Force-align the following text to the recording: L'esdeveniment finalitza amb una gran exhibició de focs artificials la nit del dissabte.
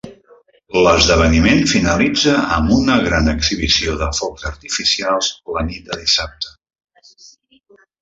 L'esdeveniment 0.85 1.61
finalitza 1.73 2.33
amb 2.57 2.73
una 2.79 2.97
gran 3.09 3.31
exhibició 3.35 3.95
de 4.01 4.09
focs 4.23 4.49
artificials 4.53 5.33
la 5.59 5.67
nit 5.71 5.89
del 5.93 6.05
dissabte. 6.05 6.61